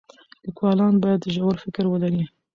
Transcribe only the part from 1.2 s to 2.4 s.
ژور فکر ولري.